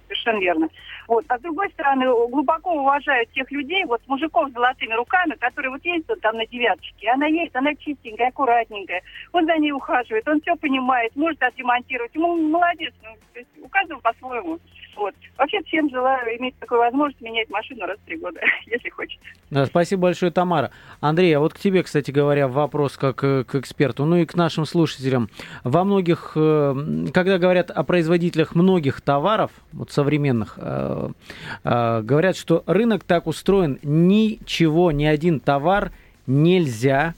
Совершенно 0.07 0.39
верно. 0.39 0.69
Вот. 1.07 1.25
А 1.27 1.39
с 1.39 1.41
другой 1.41 1.71
стороны, 1.71 2.05
глубоко 2.29 2.73
уважаю 2.73 3.25
тех 3.33 3.49
людей, 3.51 3.83
вот 3.85 4.01
мужиков 4.05 4.49
с 4.49 4.53
золотыми 4.53 4.93
руками, 4.93 5.35
которые 5.39 5.71
вот 5.71 5.83
ездят 5.83 6.21
там 6.21 6.37
на 6.37 6.45
девяточке. 6.45 7.09
Она 7.09 7.25
едет, 7.25 7.55
она 7.55 7.73
чистенькая, 7.73 8.27
аккуратненькая. 8.27 9.01
Он 9.31 9.45
за 9.47 9.57
ней 9.57 9.71
ухаживает, 9.71 10.27
он 10.27 10.39
все 10.41 10.55
понимает, 10.55 11.15
может 11.15 11.41
отремонтировать. 11.41 12.13
Ему 12.13 12.35
молодец. 12.35 12.93
Ну, 13.01 13.09
то 13.33 13.39
есть 13.39 13.49
у 13.59 13.67
каждого 13.67 13.99
по-своему. 13.99 14.59
Вот. 14.95 15.13
Вообще 15.38 15.62
всем 15.63 15.89
желаю 15.89 16.38
иметь 16.38 16.55
такую 16.59 16.79
возможность 16.79 17.21
менять 17.21 17.50
машину 17.50 17.85
раз 17.85 17.97
в 17.97 18.05
три 18.05 18.17
года, 18.17 18.39
если 18.65 18.89
хочется. 18.89 19.25
Да, 19.50 19.65
спасибо 19.65 20.03
большое, 20.03 20.31
Тамара. 20.31 20.71
Андрей, 21.00 21.35
а 21.35 21.39
вот 21.39 21.53
к 21.53 21.59
тебе, 21.59 21.83
кстати 21.83 22.12
говоря, 22.12 22.47
вопрос 22.47 22.97
как 22.97 23.23
э, 23.23 23.43
к 23.43 23.55
эксперту, 23.55 24.05
ну 24.05 24.17
и 24.17 24.25
к 24.25 24.35
нашим 24.35 24.65
слушателям. 24.65 25.29
Во 25.63 25.83
многих, 25.83 26.33
э, 26.35 27.05
когда 27.13 27.38
говорят 27.38 27.71
о 27.71 27.83
производителях 27.83 28.55
многих 28.55 29.01
товаров, 29.01 29.51
вот 29.71 29.91
современных, 29.91 30.57
э, 30.57 31.09
говорят, 31.63 32.38
что 32.38 32.63
рынок 32.67 33.03
так 33.03 33.27
устроен, 33.27 33.79
ничего, 33.83 34.91
ни 34.91 35.05
один 35.05 35.39
товар 35.39 35.91
нельзя, 36.27 37.15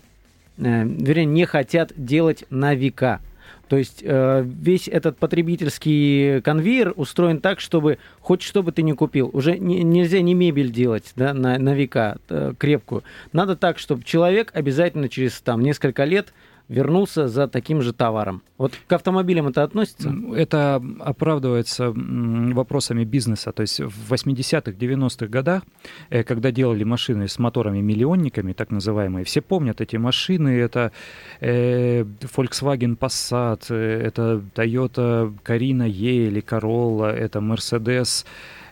вернее, 0.57 1.25
не 1.25 1.45
хотят 1.45 1.91
делать 1.95 2.45
на 2.49 2.73
века. 2.73 3.21
То 3.67 3.77
есть 3.77 4.01
э, 4.03 4.43
весь 4.45 4.87
этот 4.87 5.17
потребительский 5.17 6.41
конвейер 6.41 6.93
устроен 6.95 7.39
так, 7.41 7.59
чтобы 7.59 7.97
хоть 8.19 8.41
что 8.41 8.63
бы 8.63 8.71
ты 8.71 8.81
ни 8.81 8.91
купил, 8.91 9.29
уже 9.33 9.57
не- 9.57 9.83
нельзя 9.83 10.21
не 10.21 10.33
мебель 10.33 10.71
делать 10.71 11.11
да, 11.15 11.33
на, 11.33 11.57
на 11.57 11.73
века 11.73 12.17
э, 12.29 12.53
крепкую. 12.57 13.03
Надо 13.33 13.55
так, 13.55 13.79
чтобы 13.79 14.03
человек 14.03 14.51
обязательно 14.53 15.09
через 15.09 15.41
там, 15.41 15.61
несколько 15.61 16.03
лет 16.03 16.33
вернулся 16.67 17.27
за 17.27 17.47
таким 17.47 17.81
же 17.81 17.93
товаром. 17.93 18.41
Вот 18.57 18.73
к 18.87 18.93
автомобилям 18.93 19.47
это 19.47 19.63
относится? 19.63 20.13
Это 20.35 20.81
оправдывается 20.99 21.93
вопросами 21.95 23.03
бизнеса. 23.03 23.51
То 23.51 23.61
есть 23.61 23.79
в 23.79 24.13
80-х, 24.13 24.71
90-х 24.71 25.27
годах, 25.27 25.63
э, 26.09 26.23
когда 26.23 26.51
делали 26.51 26.83
машины 26.83 27.27
с 27.27 27.37
моторами-миллионниками, 27.37 28.53
так 28.53 28.71
называемые, 28.71 29.25
все 29.25 29.41
помнят 29.41 29.81
эти 29.81 29.97
машины. 29.97 30.49
Это 30.49 30.91
э, 31.39 32.01
Volkswagen 32.03 32.97
Passat, 32.97 33.65
э, 33.69 34.01
это 34.03 34.41
Toyota 34.55 35.33
Carina 35.43 35.87
E 35.87 36.27
или 36.27 36.41
Corolla, 36.41 37.11
это 37.11 37.39
Mercedes 37.39 38.25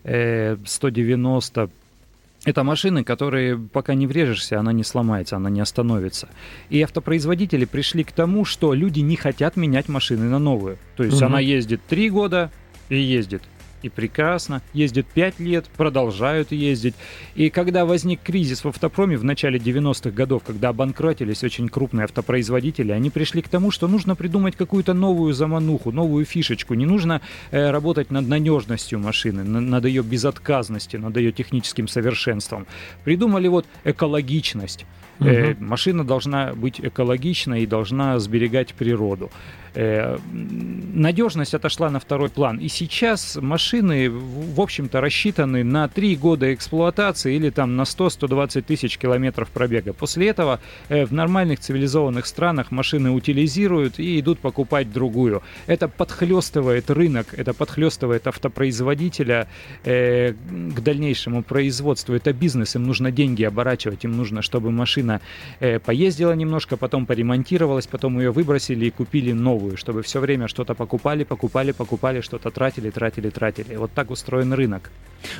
э, 0.03 0.57
190. 0.65 1.69
Это 2.45 2.63
машины, 2.63 3.03
которые 3.05 3.57
пока 3.57 3.93
не 3.93 4.05
врежешься, 4.05 4.59
она 4.59 4.73
не 4.73 4.83
сломается, 4.83 5.38
она 5.38 5.50
не 5.50 5.62
остановится. 5.62 6.27
И 6.69 6.81
автопроизводители 6.81 7.63
пришли 7.65 8.03
к 8.03 8.12
тому, 8.12 8.43
что 8.43 8.73
люди 8.73 9.00
не 9.00 9.15
хотят 9.15 9.55
менять 9.55 9.88
машины 9.88 10.25
на 10.25 10.39
новую. 10.39 10.77
То 10.97 11.03
есть 11.03 11.17
Мгм. 11.17 11.25
она 11.27 11.39
ездит 11.39 11.81
три 11.88 12.09
года 12.09 12.51
и 12.89 12.97
ездит. 12.97 13.43
И 13.84 13.90
прекрасно. 13.90 14.62
Ездит 14.74 15.06
пять 15.08 15.40
лет, 15.42 15.66
продолжают 15.75 16.54
ездить. 16.54 16.96
И 17.36 17.50
когда 17.50 17.86
возник 17.86 18.22
кризис 18.22 18.63
в 18.63 18.68
автопроме 18.70 19.18
в 19.18 19.25
начале 19.25 19.60
90-х 19.60 20.10
годов, 20.12 20.44
когда 20.44 20.70
обанкротились 20.70 21.44
очень 21.44 21.68
крупные 21.68 22.06
автопроизводители, 22.06 22.94
они 22.94 23.10
пришли 23.10 23.42
к 23.42 23.50
тому, 23.50 23.72
что 23.72 23.90
нужно 23.90 24.16
придумать 24.16 24.56
какую-то 24.56 24.94
новую 24.94 25.34
замануху, 25.34 25.92
новую 25.92 26.24
фишечку. 26.25 26.75
Не 26.75 26.86
нужно 26.86 27.20
э, 27.52 27.72
работать 27.72 28.10
над 28.10 28.25
надежностью 28.28 29.00
машины, 29.00 29.44
на- 29.44 29.60
над 29.60 29.84
ее 29.86 30.02
безотказностью, 30.02 31.02
над 31.02 31.18
ее 31.18 31.34
техническим 31.34 31.90
совершенством. 31.90 32.66
Придумали 33.04 33.50
вот 33.50 33.66
экологичность. 33.84 34.86
Э, 35.24 35.56
машина 35.60 36.03
должна 36.03 36.53
быть 36.53 36.80
экологичной 36.80 37.63
и 37.63 37.65
должна 37.65 38.20
сберегать 38.20 38.74
природу. 38.74 39.32
Э, 39.75 40.18
надежность 40.32 41.56
отошла 41.56 41.89
на 41.89 42.00
второй 42.00 42.30
план. 42.30 42.58
И 42.58 42.68
сейчас 42.68 43.38
машины, 43.42 44.10
в 44.10 44.62
общем-то, 44.62 45.01
рассчитаны 45.01 45.63
на 45.63 45.88
3 45.88 46.15
года 46.15 46.53
эксплуатации 46.53 47.36
или 47.36 47.50
там 47.50 47.75
на 47.75 47.84
100-120 47.84 48.62
тысяч 48.62 48.98
километров 48.98 49.50
пробега. 49.50 49.94
После 49.94 50.27
этого 50.27 50.60
э, 50.89 51.06
в 51.06 51.13
нормальных 51.13 51.60
цивилизованных 51.60 52.25
странах 52.27 52.72
машины 52.72 53.12
утилизируют 53.12 54.00
и 54.00 54.20
идут 54.20 54.39
покупать 54.39 54.92
другую. 54.92 55.42
Это 55.65 55.88
подхлестывает 55.88 56.92
рынок, 56.92 57.34
это 57.34 57.53
подхлестывает 57.53 58.27
автопроизводителя 58.27 59.48
к 59.84 60.80
дальнейшему 60.82 61.44
производству. 61.44 62.13
Это 62.13 62.34
бизнес, 62.34 62.75
им 62.75 62.84
нужно 62.84 63.12
деньги 63.12 63.44
оборачивать, 63.44 64.03
им 64.06 64.15
нужно, 64.18 64.42
чтобы 64.42 64.72
машина 64.72 65.12
э, 65.60 65.79
поездила 65.79 66.32
немножко, 66.34 66.77
потом 66.77 67.05
поремонтировалась, 67.05 67.88
потом 67.88 68.20
ее 68.20 68.32
выбросили 68.32 68.86
и 68.86 68.91
купили 68.91 69.34
новую 69.34 69.77
чтобы 69.84 70.01
все 70.01 70.20
время 70.20 70.48
что-то 70.48 70.75
покупали, 70.75 71.25
покупали, 71.25 71.74
покупали, 71.74 72.22
что-то 72.22 72.51
тратили, 72.51 72.89
тратили, 72.89 73.29
тратили. 73.29 73.75
Вот 73.75 73.91
так 73.91 74.12
устроен 74.12 74.53
рынок. 74.53 74.89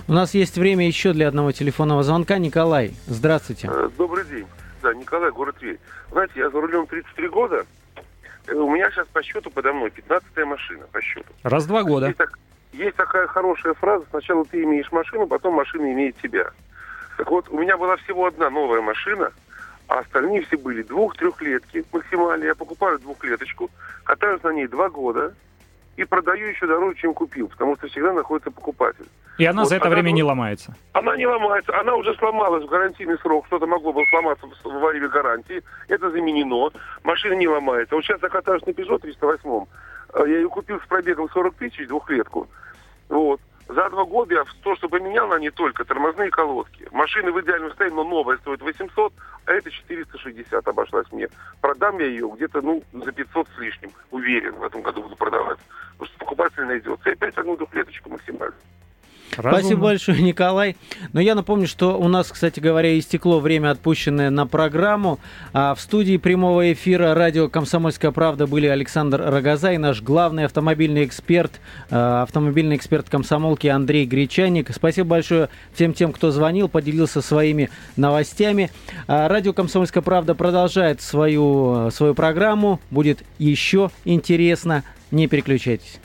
У 0.08 0.14
нас 0.14 0.34
есть 0.34 0.58
время 0.58 0.86
еще 0.86 1.14
для 1.14 1.30
одного 1.30 1.54
телефонного 1.54 2.04
звонка. 2.04 2.38
Николай, 2.38 2.94
здравствуйте. 3.08 3.70
Э, 3.72 3.90
добрый 3.98 4.26
день. 4.26 4.46
Да, 4.82 4.94
Николай, 4.94 5.32
город 5.32 5.56
Тверь. 5.60 5.80
Знаете, 6.12 6.34
я 6.36 6.50
за 6.50 6.60
рулем 6.60 6.88
33 6.88 7.30
года. 7.30 7.66
Э, 8.48 8.54
у 8.54 8.70
меня 8.70 8.92
сейчас 8.92 9.08
по 9.08 9.24
счету 9.24 9.50
подо 9.50 9.72
мной 9.72 9.90
15-я 9.96 10.46
машина 10.46 10.86
по 10.92 11.02
счету. 11.02 11.32
Раз 11.44 11.64
в 11.64 11.68
два 11.68 11.84
года. 11.84 12.08
Есть, 12.08 12.18
так, 12.18 12.38
есть 12.74 12.96
такая 12.98 13.28
хорошая 13.28 13.76
фраза. 13.76 14.06
Сначала 14.10 14.44
ты 14.44 14.62
имеешь 14.64 14.92
машину, 14.92 15.28
потом 15.28 15.54
машина 15.54 15.92
имеет 15.94 16.18
тебя. 16.18 16.50
Так 17.18 17.32
вот, 17.32 17.48
у 17.50 17.60
меня 17.60 17.78
была 17.78 17.96
всего 17.96 18.26
одна 18.26 18.50
новая 18.50 18.82
машина– 18.82 19.32
а 19.88 20.00
остальные 20.00 20.44
все 20.44 20.58
были 20.58 20.84
двух-трехлетки 20.84 21.84
максимально. 21.92 22.46
Я 22.46 22.56
покупаю 22.56 23.00
двухлеточку, 23.00 23.70
катаюсь 24.04 24.44
на 24.44 24.54
ней 24.54 24.68
два 24.68 24.90
года 24.90 25.34
и 25.98 26.04
продаю 26.06 26.48
еще 26.48 26.68
дороже, 26.68 26.98
чем 26.98 27.14
купил, 27.14 27.48
потому 27.48 27.76
что 27.78 27.88
всегда 27.88 28.14
находится 28.14 28.52
покупатель. 28.52 29.06
И 29.38 29.46
она 29.46 29.62
вот, 29.62 29.70
за 29.70 29.78
это 29.78 29.88
она, 29.88 29.96
время 29.96 30.12
не 30.12 30.24
ломается? 30.24 30.76
Она 30.94 31.18
не 31.18 31.26
ломается. 31.26 31.78
Она 31.80 31.96
уже 31.96 32.14
сломалась 32.16 32.64
в 32.64 32.68
гарантийный 32.68 33.18
срок. 33.20 33.48
Что-то 33.48 33.66
могло 33.66 33.92
бы 33.92 34.04
сломаться 34.10 34.46
во 34.64 34.90
время 34.90 35.08
гарантии. 35.10 35.64
Это 35.88 36.12
заменено. 36.12 36.70
Машина 37.04 37.34
не 37.34 37.48
ломается. 37.48 37.96
Вот 37.96 38.04
сейчас 38.04 38.22
я 38.22 38.30
катаюсь 38.30 38.64
на 38.66 38.72
Peugeot 38.72 39.00
308. 39.00 39.66
Э, 40.14 40.24
я 40.28 40.38
ее 40.38 40.50
купил 40.50 40.80
с 40.80 40.86
пробегом 40.88 41.30
40 41.30 41.56
тысяч, 41.56 41.88
двухлетку. 41.88 42.48
Вот. 43.10 43.42
За 43.68 43.90
два 43.90 44.04
года 44.04 44.44
то, 44.62 44.76
что 44.76 44.90
поменял 44.90 45.28
на 45.28 45.40
ней 45.40 45.50
только 45.50 45.86
тормозные 45.86 46.30
колодки. 46.30 46.88
Машина 46.92 47.32
в 47.32 47.42
идеальном 47.42 47.70
состоянии, 47.70 47.96
но 47.96 48.04
новая 48.04 48.38
стоит 48.38 48.62
800, 48.62 49.14
а 49.46 49.52
это 49.52 49.72
460 49.72 50.68
обошлась 50.68 51.12
мне. 51.12 51.30
Продам 51.62 52.00
я 52.00 52.08
ее 52.08 52.30
где-то, 52.36 52.62
ну, 52.62 52.84
за 52.92 53.12
500 53.12 53.48
с 53.56 53.60
лишним. 53.60 53.92
Уверен, 54.12 54.56
в 54.56 54.64
этом 54.64 54.82
году 54.82 55.04
буду 55.04 55.16
продавать. 55.16 55.60
Потому 55.94 56.08
что 56.08 56.20
покупатель 56.20 56.66
найдется. 56.66 57.10
И 57.10 57.14
опять 57.14 57.38
одну 57.38 57.56
двухлеточку 57.56 58.10
максимально. 58.10 58.56
Разумно. 59.38 59.60
Спасибо 59.60 59.82
большое, 59.82 60.22
Николай. 60.22 60.76
Но 61.14 61.20
я 61.20 61.36
напомню, 61.36 61.68
что 61.68 61.98
у 62.00 62.08
нас, 62.08 62.30
кстати 62.32 62.60
говоря, 62.60 62.98
истекло 62.98 63.40
время, 63.40 63.72
отпущенное 63.72 64.30
на 64.30 64.46
программу. 64.48 65.20
А 65.54 65.76
в 65.76 65.82
студии 65.82 66.18
прямого 66.18 66.72
эфира 66.72 67.14
радио 67.14 67.50
«Комсомольская 67.50 68.12
правда» 68.12 68.48
были 68.48 68.68
Александр 68.68 69.22
Рогоза 69.22 69.74
и 69.74 69.78
наш 69.78 70.02
главный 70.02 70.46
автомобильный 70.46 71.06
эксперт, 71.06 71.52
а, 71.90 72.24
автомобильный 72.24 72.76
эксперт 72.76 73.10
комсомолки 73.10 73.68
Андрей 73.68 74.06
Гречаник. 74.06 74.70
Спасибо 74.74 75.10
большое 75.10 75.50
всем 75.74 75.94
тем, 75.94 76.12
кто 76.12 76.32
звонил, 76.32 76.68
поделился 76.68 77.22
своими 77.22 77.70
новостями. 77.96 78.72
А, 79.08 79.28
радио 79.28 79.54
«Комсомольская 79.54 80.04
правда» 80.04 80.36
продолжает 80.36 81.02
свою, 81.02 81.90
свою 81.92 82.14
программу. 82.14 82.80
Будет 82.90 83.24
еще 83.40 83.90
интересно. 84.06 84.84
Не 85.12 85.28
переключайтесь. 85.28 86.00